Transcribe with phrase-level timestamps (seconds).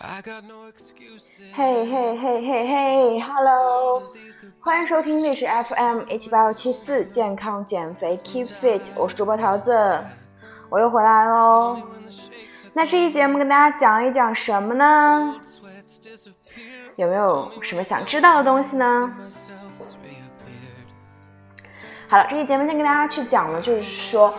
[0.00, 4.00] 嘿嘿嘿嘿嘿，Hello，
[4.60, 9.98] 欢迎收听历史 FM 一七八幺七四健康减肥 Keep Fit，我是主播桃子，
[10.70, 11.82] 我又回来喽。
[12.72, 15.34] 那这期节目跟大家讲一讲什么呢？
[16.94, 19.12] 有没有什么想知道的东西呢？
[22.08, 24.32] 好了，这期节目先跟大家去讲的，就是说。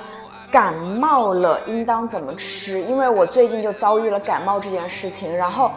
[0.52, 2.82] 感冒了应当怎么吃？
[2.82, 5.72] 因为我最近就遭遇了感冒这件事情，然后，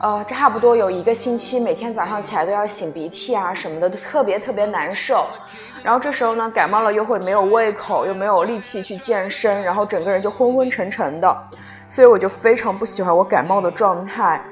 [0.00, 5.26] 呃，差不多有一个星期，每天早上起来都要擤鼻涕啊什么的，特别特别难受。
[5.82, 11.36] 然后这时候呢，感冒了又会没有胃口，又没有力气去健身，然后整个人就昏昏沉沉的，
[11.88, 14.42] 所以我就非常不喜欢我感冒的状态。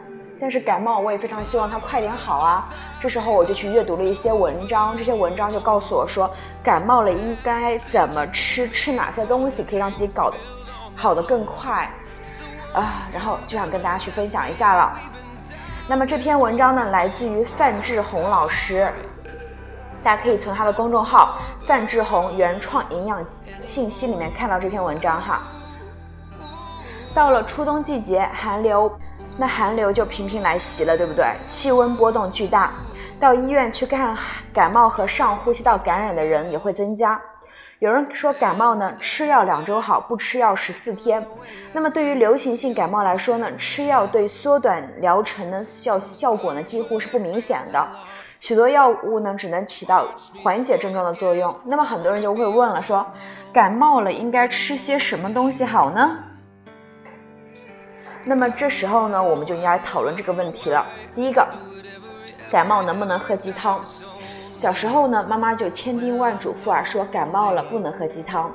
[0.40, 2.64] 但是感冒我也非常希望它快点好啊。
[2.98, 6.30] 这时候我就去阅读了一些文章，这些文章就告诉我说，
[6.64, 10.36] 感冒了应该怎么吃，吃哪些东西可以让自己搞得
[10.96, 11.90] 好的更快
[12.72, 14.98] 啊，然后就想跟大家去分享一下了。
[15.86, 18.90] 那么这篇文章呢，来自于范志红老师，
[20.02, 21.38] 大家可以从他的公众号
[21.68, 23.22] “范志红原创营养
[23.64, 25.42] 信息”里面看到这篇文章哈。
[27.14, 28.90] 到了初冬季节，寒流。
[29.38, 31.26] 那寒流就频频来袭了，对不对？
[31.46, 32.72] 气温波动巨大，
[33.18, 34.14] 到医院去看
[34.52, 37.20] 感冒和上呼吸道感染的人也会增加。
[37.78, 41.22] 有人说感冒呢，吃药两周好，不吃药十四天。
[41.72, 47.88] 那么对于流行性感冒来说呢，吃药对缩短疗程的效效果呢几乎是不明显的，
[48.38, 50.06] 许多药物呢只能起到
[50.42, 51.54] 缓解症状的作用。
[51.64, 53.06] 那么很多人就会问了，说
[53.52, 56.18] 感冒了应该吃些什么东西好呢？
[58.24, 60.84] 那么这时候呢，我们就应该讨论这个问题了。
[61.14, 61.46] 第一个，
[62.50, 63.80] 感冒能不能喝鸡汤？
[64.54, 68.50] 小时候呢，妈妈就千叮万嘱咐啊，说感冒了不能喝鸡汤。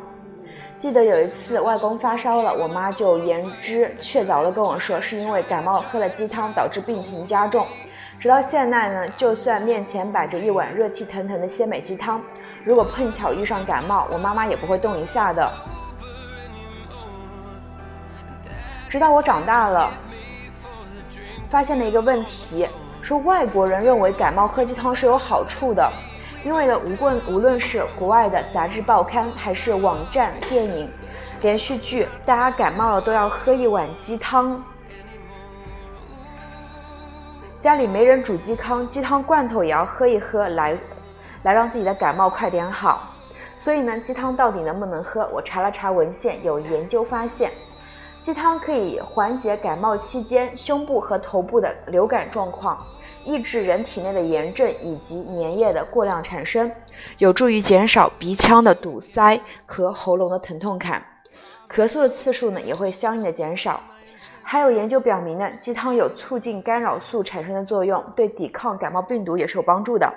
[0.80, 7.68] 记得有一次外公发烧了，我妈就言之确凿的跟我说，是因为感冒喝了鸡汤导致病情加重。
[8.20, 12.22] 直到现在呢，就算面前摆着一碗热气腾腾的鲜美鸡汤，
[12.64, 15.52] 如果碰巧遇上感冒，我妈妈也不会动一下的。
[18.90, 19.92] 直到我长大了，
[21.48, 22.68] 发现了一个问题，
[23.02, 25.92] 说外国人认为感冒喝鸡汤是有好处的，
[26.44, 30.90] 因为呢，无论无论是国外的杂志报刊，还是网站、电影、
[31.42, 34.64] 连续剧，大家感冒了都要喝一碗鸡汤。
[37.60, 40.78] 家里没人煮鸡汤，鸡汤罐头也要喝一喝，来，
[41.44, 43.14] 来让自己的感冒快点好。
[43.60, 45.28] 所以呢，鸡汤到底能不能喝？
[45.32, 47.52] 我查了查文献，有研究发现。
[48.22, 52.86] 鸡汤可以缓解感冒期间胸部和头部的流感状况，
[53.26, 56.72] 抑制人体内的炎症以及粘液的过量产生，
[57.18, 61.04] 有助于减少鼻腔的堵塞和喉咙的疼痛感，
[61.68, 63.82] 咳嗽的次数呢也会相应的减少。
[64.44, 70.08] 还有研究表明呢，鸡汤有促进干扰素产生的作用，对抵抗感冒病毒也是有帮助的。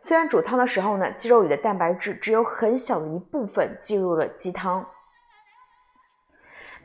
[0.00, 4.86] 虽然煮汤的时候呢，鸡肉里的蛋白质只有很小的一部分进入了鸡汤。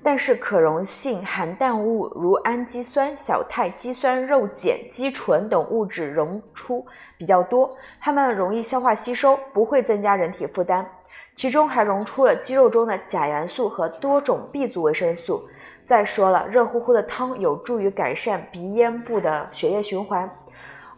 [0.04, 6.86] 但是可溶性含氮物如氨基酸、小肽肌酸、肉碱、肌醇等物质溶出
[7.18, 10.86] 比较多，它们容易消化吸收，不会增加人体负担。
[11.34, 15.42] 其中还溶出了肌肉中的钾元素和多种 B 族维生素。
[15.86, 20.30] 再说了，热乎乎的汤有助于改善鼻咽部的血液循环，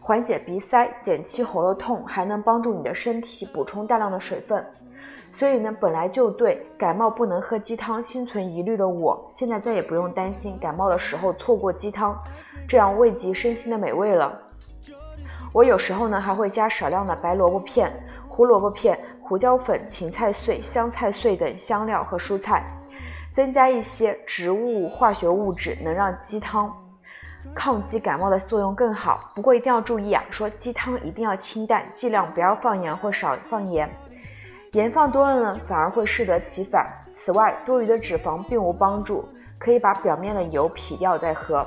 [0.00, 4.64] 缓解鼻塞，减轻喉咙痛，还能帮助你的身体补充大量的水分。
[5.38, 12.18] 所以呢，本来就对感冒不能喝鸡汤心存疑虑的我，现在再也不用担心感冒的时候错过鸡汤
[12.66, 14.32] 这样慰藉身心的美味了。
[15.52, 17.92] 我有时候呢，还会加少量的白萝卜片、
[18.26, 22.64] 胡萝卜片、胡椒粉、芹菜碎、香菜碎等香料和蔬菜，
[23.34, 26.74] 增加一些植物化学物质，能让鸡汤
[27.54, 29.32] 抗击感冒的作用更好。
[29.34, 33.86] 不过一定要注意啊，说鸡汤一定要清淡，尽量不要放盐或少放盐。
[34.76, 36.86] 盐放多了呢，反而会适得其反。
[37.14, 39.26] 此外，多余的脂肪并无帮助，
[39.58, 41.66] 可以把表面的油撇掉再喝。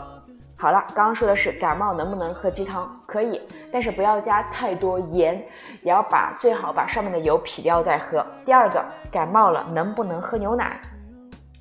[0.55, 2.87] 好了，刚刚说的是感冒能不能喝鸡汤？
[3.07, 3.41] 可以，
[3.71, 5.43] 但是不要加太多盐，
[5.81, 8.23] 也要把最好把上面的油撇掉再喝。
[8.45, 10.79] 第二个，感冒了能不能喝牛奶？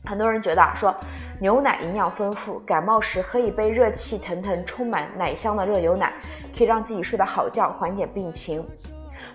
[0.04, 0.94] 很多人觉得啊说
[1.40, 6.12] 牛奶营养丰富，感冒时喝一杯热气腾腾、充满奶香的热牛奶，
[6.54, 8.62] 可以让自己睡得好觉，缓解病情。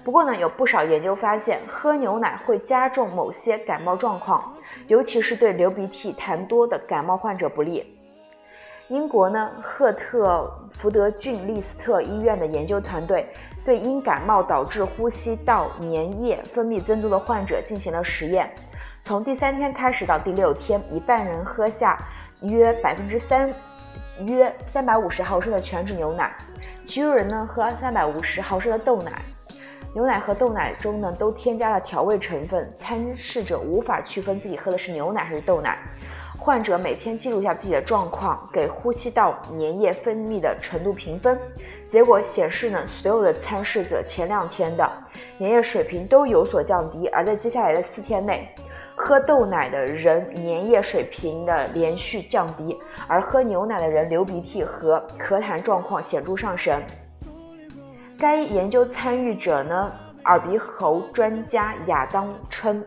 [0.03, 4.53] 不过呢，有不少研究发现，喝牛奶会加重某些感冒状况，
[4.88, 7.97] 尤其是对流鼻涕、痰多的感冒患者不利。
[8.89, 13.25] 英国呢，赫特福德郡利斯特医院的研究团队
[13.63, 18.53] 对因感冒导致呼吸道粘液分泌增多的患者进行了实验，
[19.06, 21.97] 从第三天开始到第六天，一半人喝下
[22.41, 23.49] 约百分之三
[24.25, 26.35] 约三百五十毫升的全脂牛奶，
[26.83, 29.13] 其余人呢喝三百五十毫升的豆奶。
[29.94, 35.78] 牛奶和豆奶中呢都添加了调味成分，参试者无法区分自己喝的是牛奶还是豆奶。
[36.36, 41.40] 患者每天记录一下自己的状况，给呼吸道粘液分泌的程度评分。
[41.88, 44.92] 结果显示呢，所有的参试者前两天的
[45.40, 48.50] 粘液水平都有所降低，而在接下来的四天内，
[48.95, 52.75] 喝豆奶的人粘液水平的连续降低，
[53.07, 56.81] 而喝牛奶的人流鼻涕和咳痰状况显著上升。
[58.23, 59.91] 该研究参与者呢，
[60.23, 62.81] 耳鼻喉专家亚当称，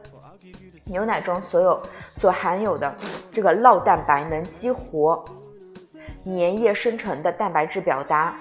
[0.86, 2.90] 牛奶中所有所含有的
[3.30, 5.22] 这个酪蛋白能激活
[6.24, 8.34] 粘液生成的蛋白质表达。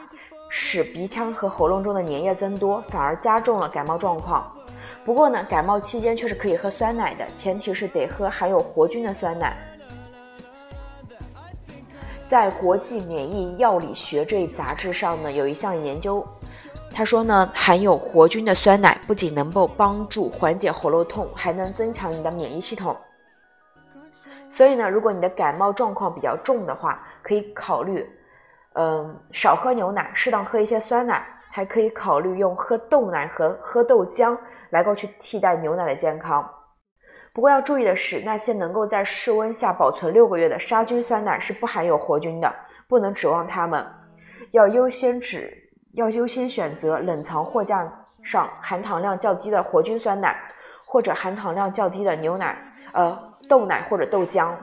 [0.47, 4.49] 使鼻腔和喉咙中的粘液增多，反而加重了感冒状况。
[5.03, 9.57] 不过呢，感冒期间却是可以喝酸奶的，前提是得喝含有活菌的酸奶。
[12.29, 16.25] 在《国际免疫药理学》这一杂志上呢，有一项研究，
[16.95, 22.95] 他说呢，含有活菌的酸奶不仅能够帮助缓解喉咙痛，还能增强你的免疫系统。
[24.49, 28.09] 所以呢，如果你的感冒状况比较重的话，可以考虑。
[28.75, 34.37] 嗯，少喝牛奶，适当喝一些酸奶，还可以考虑用喝豆奶和喝豆浆
[34.69, 36.49] 来够去替代牛奶的健康。
[37.33, 42.55] 不过要注意的是，那些能够在室温下保存六个月的杀菌酸奶是不含有活菌的，
[42.87, 43.85] 不能指望它们。
[44.51, 45.64] 要优先指，
[45.95, 47.89] 要优先选择冷藏货架
[48.21, 50.37] 上含糖量较低的活菌酸奶，
[50.85, 52.57] 或者含糖量较低的牛奶，
[52.91, 54.53] 呃，豆奶或者豆浆。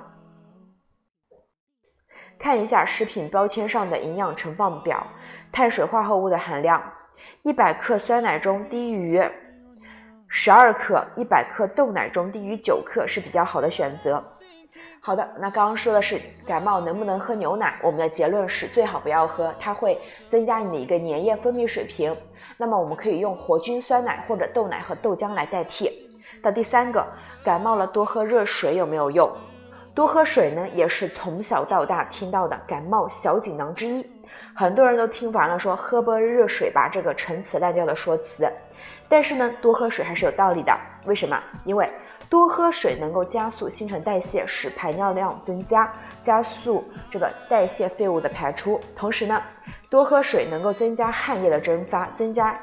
[2.39, 5.07] 看一下食品标签上的营养成分表，
[5.51, 6.83] 碳水化合物的含量，
[7.43, 9.23] 一百克酸奶中低于
[10.29, 14.23] 十二克，一百克豆奶中低于九克是比较好的选择。
[15.05, 20.01] 好的，那刚刚说的是感冒能不能喝牛奶，我们的结论是最好不要喝，它会
[20.31, 22.17] 增加你的一个粘液分泌水平。
[22.57, 26.09] 那么我们可以用活菌酸奶或者豆奶和豆浆来代替。
[26.41, 27.05] 到第三个，
[27.45, 29.29] 感冒了多喝热水有没有用？
[29.93, 34.09] 多喝水呢，也是从小到大听到的感冒小锦囊之一。
[34.55, 38.49] 很多人都听烦了，说喝杯热水吧，这个陈词滥调的说辞。
[39.09, 40.73] 但是呢，多喝水还是有道理的。
[41.07, 41.37] 为什么？
[41.65, 41.91] 因为
[42.33, 45.93] 多喝水能够加速新陈代谢，使排尿量增加，
[46.23, 48.81] 加速这个代谢废物的排出。
[48.97, 49.39] 同时呢，
[49.91, 52.59] 多喝水能够增加汗液的蒸发，增加。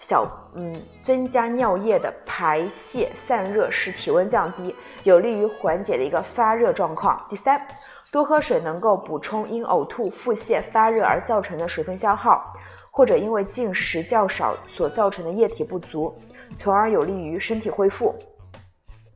[0.00, 0.26] 小
[0.56, 0.74] 嗯，
[1.04, 4.74] 增加尿液的排泄散热，使体温降低，
[5.04, 7.24] 有利于缓解的一个发热状况。
[7.28, 7.64] 第三，
[8.10, 12.52] 多喝水能够补充因呕吐、腹泻、发热而造成的水分消耗，
[12.90, 16.12] 或者因为进食较少所造成的液体不足，
[16.58, 18.12] 从而有利于身体恢复。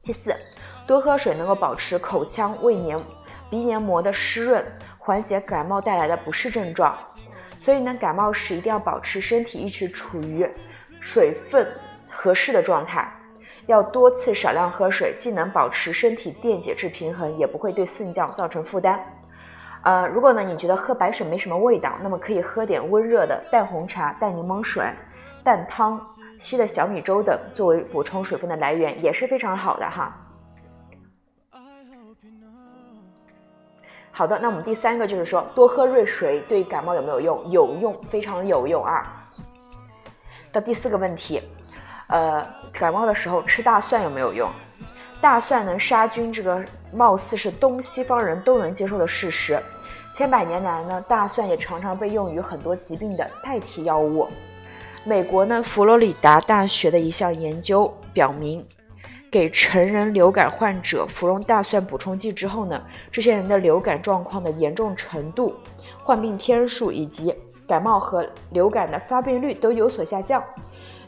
[0.07, 0.33] 第四，
[0.87, 2.97] 多喝水能够保持口腔、胃黏、
[3.51, 4.65] 鼻黏膜的湿润，
[4.97, 6.97] 缓解感冒带来的不适症状。
[7.61, 10.49] 所以呢，感冒时一定要保持身体一直处于。
[11.01, 11.67] 水分
[12.09, 13.13] 合适的状态，
[13.67, 19.01] 要多次少量喝水，既能保持身体电解质平衡，也不会对肾脏造成负担。
[19.83, 24.85] 呃，如果呢你觉得喝白水没什么味道，那么可以喝点温热的淡红茶、淡柠檬水、
[25.47, 26.05] 蛋汤、
[26.41, 30.13] 稀的小米粥等，作为补充水分的来源，也是非常好的哈。
[34.11, 37.49] 好的，那我们第三个就是说，多喝热水对感冒有没有用？
[37.49, 39.31] 有用，非常有用啊。
[40.51, 41.41] 到第四个问题，
[42.09, 44.51] 呃，感冒的时候吃大蒜有没有用？
[45.21, 46.61] 大蒜能杀菌，这个
[46.93, 49.63] 貌似是东西方人都能接受的事实。
[50.13, 54.27] 千百年来呢，大蒜也常常被用于很多疾病的代替药物。
[55.09, 58.67] 美国呢，佛罗里达大学的一项研究表明，
[59.31, 62.83] 给成人流感患者服用大蒜补充剂之后呢，
[63.13, 65.55] 这些人的流感状况的严重程度、
[66.03, 67.33] 患病天数以及。
[67.69, 70.41] 感冒和流感的发病率都有所下降。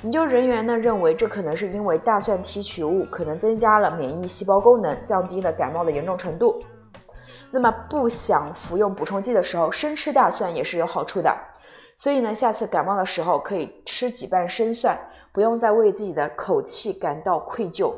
[0.02, 6.60] 研究人员呢认为，这可能是因为大蒜提取物可能增加了免疫细胞功能，降低了感冒的严重程度。
[7.52, 11.32] 那么，不想服用补充剂的时候，生吃大蒜也是有好处的。
[11.98, 14.96] 所以呢，下次感冒的时候可以吃几瓣生蒜，
[15.32, 17.92] 不用再为自己的口气感到愧疚。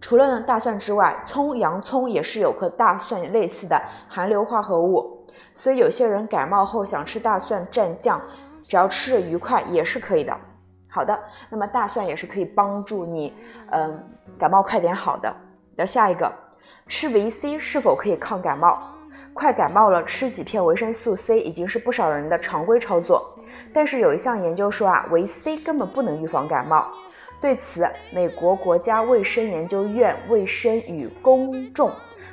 [0.00, 8.22] 除了呢大蒜之外，葱、洋葱也是有和大蒜类似的含硫化合物，所以有些人感冒后想吃大蒜蘸酱，
[8.62, 10.38] 只要吃着愉快也是可以的。
[10.88, 11.20] 好的，
[11.50, 13.34] 那么大蒜也是可以帮助你，
[13.72, 14.08] 嗯，
[14.38, 15.34] 感冒快点好的。
[15.74, 16.32] 那下一个，
[16.86, 18.95] 吃维 C 是否可以抗感冒？
[19.36, 23.22] 快感冒了，吃几片维生素 C 已经是不少人的常规操作。
[23.70, 26.90] 但是有一项研究说啊，维 C 根本不能预防感冒。
[27.38, 31.92] 对此，美国国家卫生研究院卫生与公众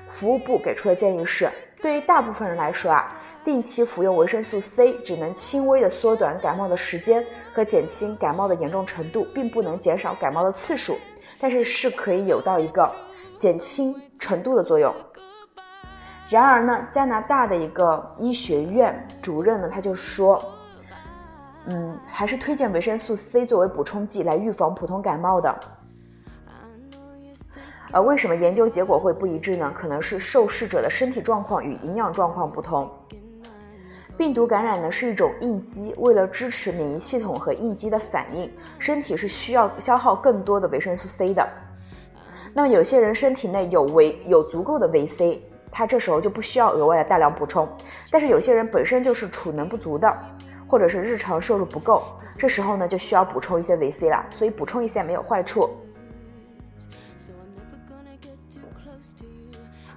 [0.10, 10.98] 服务部给出的建议是，对于大部分人来说啊，定期服用维生素 C 只能轻微的缩短感冒的时间和减轻感冒的严重程度，并不能减少感冒的次数，
[11.38, 12.90] 但是是可以有到一个
[13.38, 14.96] 减轻程度的作用。
[16.34, 20.44] 然而呢，加拿大的一个医学院主任呢，他就说，
[21.68, 25.56] 嗯，还是推荐维生素 C 作为补充剂来预防普通感冒的。
[27.92, 29.72] 呃，为什么研究结果会不一致呢？
[29.76, 32.90] 可能是受试者的身体状况与营养状况不同。
[34.18, 41.48] 病毒感染呢是一种应激，为了支持免疫系统和应激的反应，身体是需要消耗更多的维生素 C 的。
[42.56, 47.68] 那么有些人身体内有维有足够的维 C，他这时候就不需要额外的大量补充。
[48.12, 50.16] 但是有些人本身就是储能不足的，
[50.68, 52.04] 或者是日常摄入不够，
[52.38, 54.24] 这时候呢就需要补充一些维 C 了。
[54.38, 55.70] 所以补充一些没有坏处。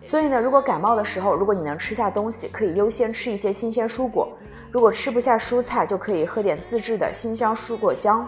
[0.06, 4.28] 所以呢，如果感冒的时候，如果你能吃下东西，可以优先吃一些新鲜蔬果；
[4.70, 8.24] 如果吃不下蔬菜，就可以喝点自制的新香蔬果浆。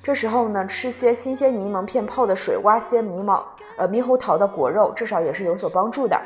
[0.00, 3.44] 这时候呢，吃些新鲜柠檬片泡的水，挖些猕毛
[3.78, 6.20] 呃猕猴桃的果肉，至少也是有所帮助的。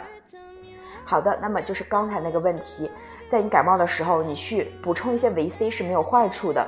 [1.05, 2.91] 好的，那么就是刚才那个问题，
[3.29, 6.67] 在你感冒的时候，你去补充一些维 C 是没有坏处的，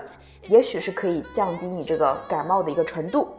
[0.48, 3.34] 也许是可以降低你这个感冒的一个程度。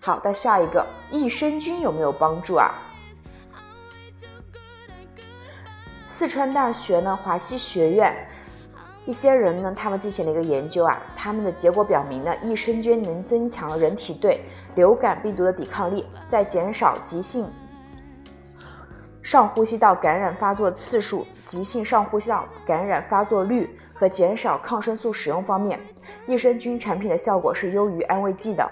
[0.00, 2.72] 好，那，下一个益生菌有没有帮助啊？
[6.06, 8.14] 四川大学呢，华西学院
[9.10, 14.40] 一些人呢，他们进行了一个研究啊，他们的结果表明呢，益生菌能增强人体对
[14.76, 17.50] 流感病毒的抵抗力，在减少急性
[19.20, 25.80] 上呼吸道感染发作次数、急性上呼吸道感染发作率和减少抗生素使用方面，
[26.28, 28.70] 益生菌产品的效果是优于安慰剂的。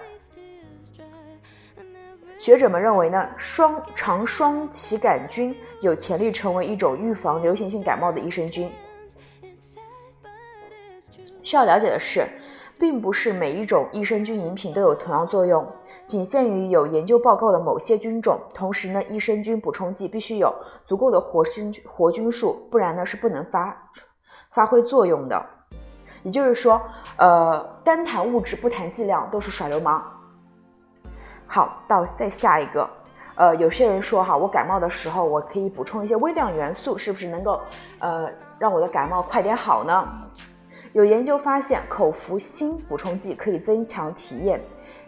[2.39, 8.71] 学者们认为呢，双肠双歧杆菌有潜力成为一种预防流行性感冒的益生菌。
[11.49, 12.27] 需要了解的是，
[12.79, 15.67] 并不是每一种益生菌饮品都有同样作用，
[16.05, 18.39] 仅限于有研究报告的某些菌种。
[18.53, 23.75] 同时呢，益生菌补充剂必须有足够的活生活菌数，不然呢是不能发
[24.51, 25.43] 发挥作用的。
[26.23, 26.79] 也就是说，
[27.17, 30.05] 呃，单谈物质不谈剂量都是耍流氓。
[31.47, 32.87] 好，到再下一个，
[33.37, 37.59] 呃，有些人说哈，我感冒的时候我可以补充一些微量元素，是不是能够
[38.01, 38.29] 呃
[38.59, 40.07] 让我的感冒快点好呢？
[40.93, 44.59] 有研究发现，口服锌补充剂可以增强体液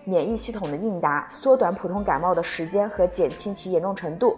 [0.05, 4.37] 免疫系统的应答，缩短普通感冒的时间和减轻其严重程度。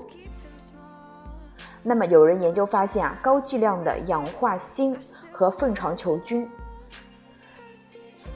[1.82, 4.96] 那么有人研究发现啊，高剂量的氧化锌
[5.32, 6.48] 和粪肠球菌。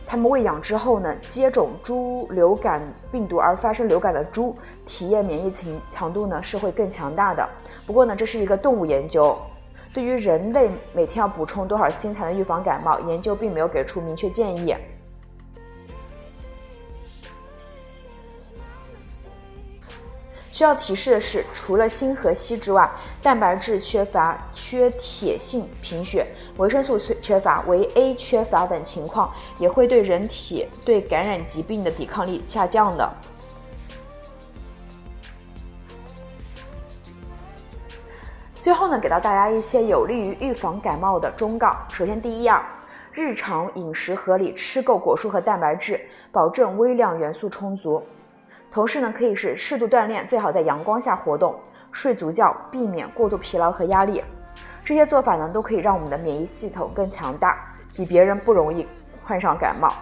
[0.04, 2.82] 他们喂养之后呢，接种猪流感
[3.12, 7.48] 病毒而发生流感的猪，体液免疫强强度呢是会更强大的。
[7.86, 9.36] 不过呢，这是一个动物研究，
[9.92, 14.76] 对于人类每天要补充多少锌才能预防感冒，研究并没有给出明确建议。
[20.52, 22.90] 需要提示的是，除了锌和硒之外，
[23.22, 26.26] 蛋白质缺乏、缺铁性贫血、
[26.56, 33.06] 维生素缺乏、维 A 缺乏等情况，也会对人体对感染疾病的抵抗力下降的。
[38.66, 41.76] 最后呢，给到大家一些有利于预防感冒的忠告。
[41.88, 42.66] 首先，第一啊，
[43.12, 46.00] 日常饮食合理，吃够果蔬和蛋白质，
[46.32, 48.02] 保证微量元素充足。
[48.68, 51.54] 同时呢，可以是适度锻炼，最好在阳光下活动，
[51.92, 54.20] 睡足觉，避免过度疲劳和压力。
[54.84, 58.84] 这些做法呢，都可以让我们的免疫系统更强大，比别人不容易
[59.24, 59.94] 患上感冒。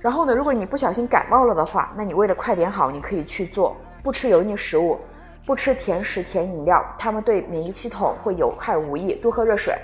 [0.00, 4.98] 然后呢，如果你不小心感冒了的话，那你为了快点好，你可以去做不吃油腻食物，
[5.46, 9.14] 不吃甜食、甜饮料，它们对免疫系统会有害无益。
[9.14, 9.78] 多喝热水，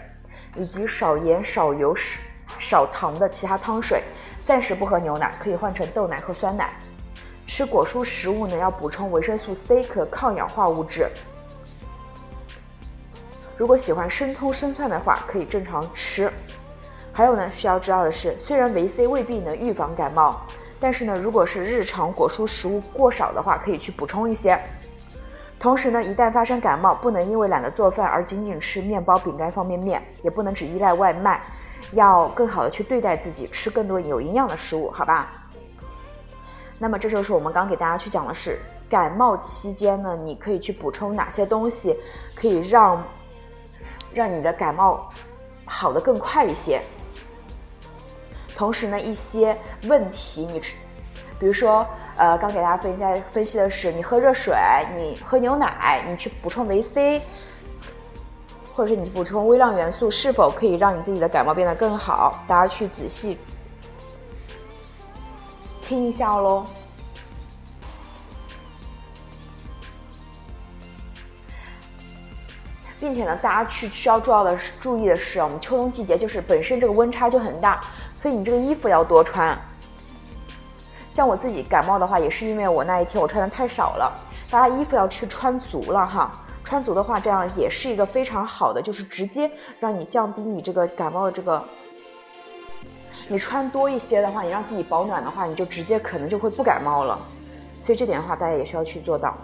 [0.57, 1.95] 以及少盐、少油、
[2.59, 4.03] 少糖的其他汤水。
[4.45, 6.73] 暂时不喝牛奶，可以换成豆奶和酸奶。
[7.47, 11.07] 吃果蔬食物呢，要补充维生素 C 和抗氧化物质。
[13.57, 16.29] 如果喜欢生葱生蒜的话，可以正常吃。
[17.13, 20.41] 还有呢，需要知道的是，虽然维 C 未必能预防感冒，
[20.81, 24.61] 但是呢，如果是日常果蔬食物过少的话，可以去补充一些。
[25.63, 31.41] 同时呢，一旦发生感冒，不能因为懒得做饭而仅仅吃面包、饼干、方便面，也不能只依赖外卖，
[31.93, 35.31] 要更好的去对待自己，吃更多有营养的食物，好吧？
[36.81, 38.59] 那么这就是我们刚给大家去讲的是
[38.91, 41.97] 感冒期间呢，你可以去补充哪些东西，
[42.35, 43.01] 可以让
[44.13, 45.09] 让你的感冒
[45.65, 46.83] 好的更快一些。
[48.57, 50.61] 同时呢，一些问题你，
[51.39, 54.55] 比如说呃，刚给大家分析分析的是，你喝热水，
[54.97, 57.23] 你喝牛奶，你去补充维 C，
[58.75, 62.43] 或者是你补充微量元素，是否可以让你自己的感冒变得更好？
[62.47, 63.39] 大家去仔细
[65.87, 66.67] 听一下喽。
[73.01, 77.83] 并且呢，大家去需要重要的是注意的是，我们秋冬季节就是本身这个温差就很大，
[78.17, 79.59] 所以你这个衣服要多穿。
[81.13, 84.11] 像我自己感冒的话，也是因为我那一天我穿的太少了，
[84.51, 86.33] 大家衣服要去穿足了哈。
[86.65, 91.63] 穿足的话，这样也是一个非常好的，就是直接让你降低你这个感冒的这个。
[93.29, 97.19] 你穿多一些的话，你让自己保暖的话，你就直接可能就会不感冒了。
[97.83, 99.37] 所以这点的话，大家也需要去做到。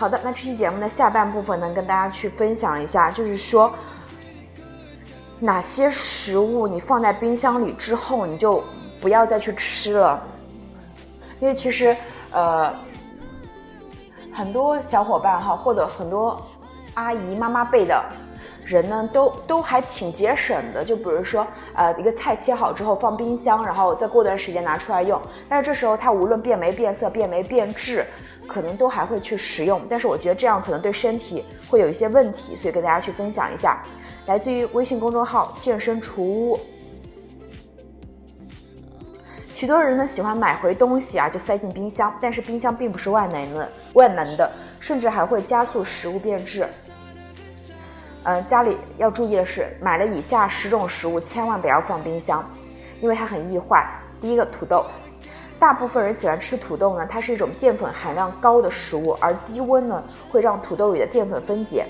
[0.00, 3.70] 好的，那这期节目的下半部分呢，跟大家去分享一下，就是说
[5.38, 8.64] 哪些食物你放在冰箱里之后，你就
[8.98, 10.18] 不要再去吃了，
[11.38, 11.94] 因为其实
[12.32, 12.74] 呃
[14.32, 16.40] 很多小伙伴哈，或者很多
[16.94, 18.02] 阿姨妈妈辈的
[18.64, 28.02] 人呢，都都还挺节省的，就比如说呃一个菜切好之后放冰箱，然后再过段时间拿出来用，但是这时候它无论变没变色、变没变质。
[28.52, 33.82] 可能都还会去食用，但是我觉得这样可能对身体会有一些问题，所以跟大家去分享一下。
[34.26, 36.60] 来自于微信公众号“健身厨屋”，
[39.56, 46.66] 许多人呢喜欢买回东西啊就塞进冰箱，但是冰箱并不是万能的，万能的，甚至还会加速食物变质。
[48.24, 52.44] 嗯，家里要注意的是，买了以下十种食物千万不要放冰箱，
[53.00, 53.88] 因为它很易坏。
[54.20, 54.84] 第一个，土豆。
[55.60, 61.84] 大部分人喜欢吃土豆呢，它是一种淀粉含量高的食物，而低温呢会让土豆里的淀粉分解。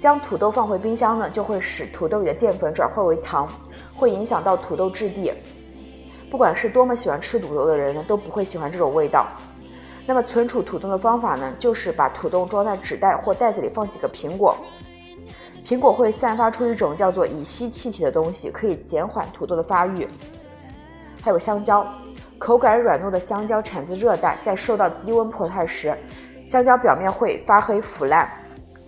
[0.00, 3.46] 将土豆放回冰箱呢，就会使土豆里的淀粉转化为糖，
[3.94, 5.30] 会影响到土豆质地。
[6.30, 9.26] 不管是多么喜欢吃土豆的人呢，都不会喜欢这种味道。
[10.06, 14.56] 那么存储土豆的方法呢，就是把土豆装在纸袋或袋子里，放几个苹果。
[15.62, 20.08] 苹果会散发出一种叫做乙烯气体的东西，可以减缓土豆的发育。
[21.22, 21.86] 还有香蕉。
[22.38, 25.96] 口感软糯的香蕉产自热带，在受到低温破坏时，
[26.44, 28.30] 香蕉表面会发黑腐烂。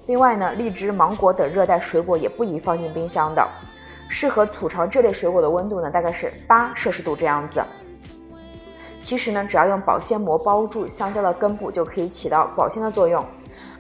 [0.06, 3.46] 另外呢，荔枝、芒果等热带水果也不宜放进冰箱的。
[4.08, 7.60] 适合储藏这类水果的温度呢，大概是八摄氏度这样子。
[9.00, 13.24] 其实呢，只要用保鲜膜包住香蕉的根部，就可以起到保鲜的作用。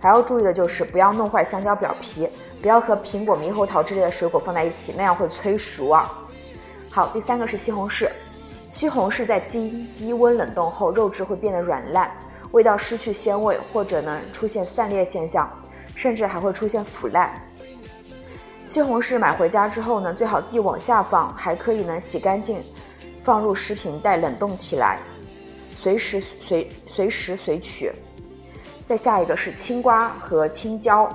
[0.00, 2.28] 还要注意的就是不要弄坏香蕉表皮，
[2.62, 6.10] 不要和苹果、猕猴桃之类的水果放在一起，那样会催熟啊。
[6.90, 8.08] 好，第三个是西红柿。
[8.68, 12.10] 西红柿在经低温冷冻后，肉质会变得软烂，
[12.50, 15.48] 味道失去鲜味，或者呢出现散裂现象，
[15.94, 17.32] 甚至还会出现腐烂。
[18.64, 22.60] 西红柿买回家之后呢，最好地往下放，还可以呢洗干净，
[23.22, 24.98] 放入食品袋冷冻起来，
[25.72, 27.92] 随时随随时随取。
[28.84, 31.08] 再下一个是青瓜和青椒，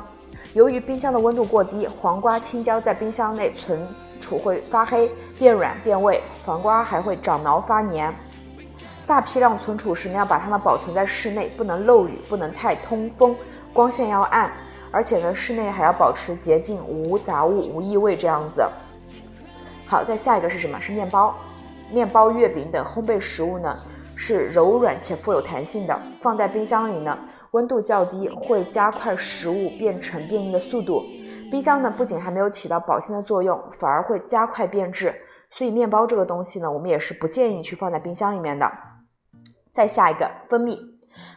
[0.53, 3.85] 由于冰箱的温度过低，黄瓜、青椒在冰箱内存。
[4.21, 8.13] 储会发黑、变软、变味，黄瓜还会长毛发黏。
[9.07, 13.35] 大批量存储时，呢要把它们保存在室内，不能漏雨，不能太通风，
[13.73, 14.49] 光线要暗，
[14.91, 18.65] 而且呢，室内还要保持洁净，无杂物、无异味这样子。
[19.85, 20.79] 好，再下一个是什么？
[20.79, 21.35] 是面包、
[21.91, 23.75] 面包、月饼等烘焙食物呢？
[24.15, 27.17] 是柔软且富有弹性的，放在冰箱里呢，
[27.51, 31.03] 温度较低，会加快食物变成变硬的速度。
[31.51, 35.13] 冰箱呢，不仅还没有起到保鲜的作用，反而会加快变质。
[35.49, 38.71] 所以面包这个东西呢，我们也是不建议去放在冰箱里面的。
[39.73, 40.79] 再下一个，蜂蜜，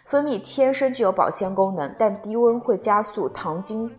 [0.07, 3.91] 蜂蜜天生具有保鲜功能，但低温会加速糖精、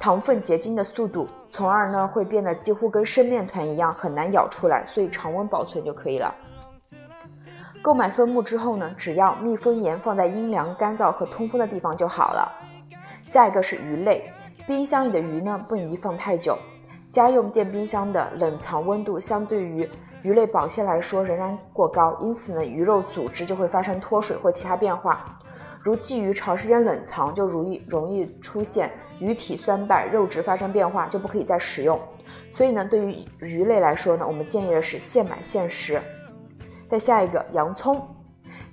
[0.00, 4.82] 糖分结晶的速度，从而呢会变得几乎跟生面团一样，很难咬出来。
[4.86, 6.34] 所以常温保存就可以了。
[7.82, 12.50] 购买蜂蜜之后呢，只要密封严，放在阴凉、干燥和通风的地方就好了。
[13.26, 14.32] 下一个是鱼类。
[14.68, 16.58] 冰箱里的鱼呢，不宜放太久。
[17.10, 19.88] 家用电冰箱的冷藏温度相对于
[20.20, 25.24] 鱼类保鲜来说仍然过高，因此呢，鱼肉组织就会发生脱水或其他变化。
[25.80, 31.98] 如鲫鱼长时间冷藏，就容易容易出现鱼体酸败、肉质发生变化，就不可以再食用。
[32.52, 35.98] 所以呢，对于鱼类来说呢，我们建议的是现买现食。
[36.90, 38.06] 再下一个，洋葱。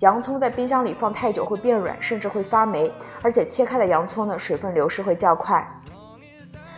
[0.01, 2.91] 洋葱在冰箱里放太久会变软，甚至会发霉，
[3.23, 5.65] 而且切开的洋葱呢，水分流失会较快。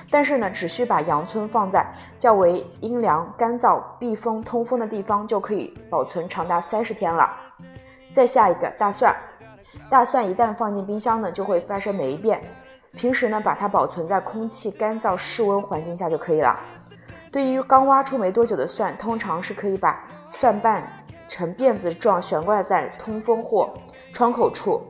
[0.10, 1.86] 但是呢，只需把洋葱放在
[2.18, 7.30] 较为阴凉、干燥、避风、通风的地方，就可以保存长达三十天了。
[8.14, 9.16] 再下一个大蒜，
[9.90, 12.42] 大蒜一旦放进冰箱呢，就会发生霉变。
[12.94, 16.58] 平时呢，把它保存在空气干燥、室温环境下就可以了。
[17.32, 20.90] 对于刚挖出没多久的蒜，通常是可以把蒜瓣
[21.28, 23.72] 呈辫子状悬挂在通风或
[24.14, 24.82] 窗口处。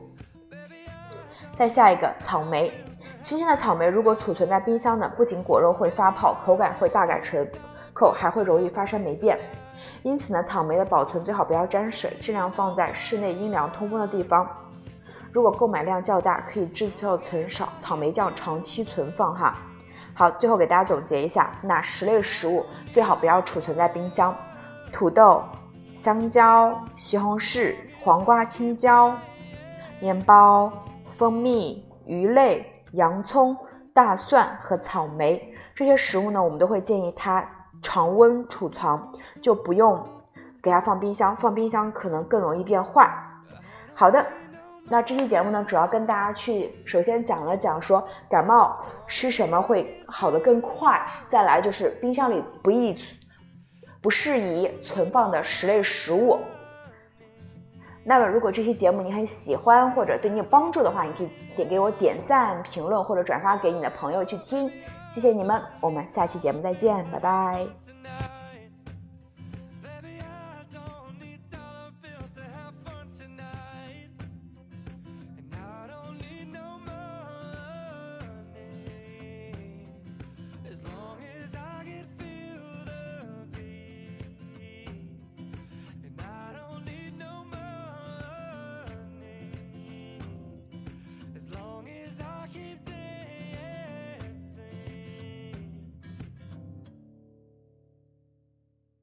[1.56, 2.72] 再下一个，草莓。
[3.20, 7.46] 新鲜的草莓如果储存在冰箱呢，不仅果肉会发泡，口感会大改成
[7.92, 9.38] 口，还会容易发生霉变。
[10.02, 14.48] 因此呢，草莓的保存最好不要沾水，尽量放在室内阴凉通风的地方。
[15.32, 19.54] 如果购买量较大，可以制造成少草莓酱，长期存放哈。
[20.14, 24.34] 好，最后给大家总结一下，哪十类食物最好不要储存在冰箱？
[24.92, 25.42] 土豆、
[25.92, 29.12] 香蕉、西红柿、黄瓜、青椒、
[30.00, 30.72] 面包、
[31.16, 32.64] 蜂蜜、鱼类。
[32.92, 33.56] 洋葱、
[33.92, 37.48] 大蒜和草莓这些食物呢，我们都会建议它
[37.82, 40.04] 常温储藏，就不用
[40.62, 41.36] 给它放冰箱。
[41.36, 43.08] 放冰箱可能更容易变坏。
[43.94, 44.24] 好的，
[44.84, 52.96] 那这期节目呢，主要跟大家去首先讲了讲说感冒吃什么会好的更快，再来就是冰箱里不宜
[54.00, 56.38] 不适宜存放的十类食物。
[58.08, 64.70] 那么，如果这期节目你很喜欢或者对你有帮助的话，你可以点给我点赞、评论或者转发给你的朋友去听，
[65.10, 68.37] 谢谢你们，我们下期节目再见，拜拜。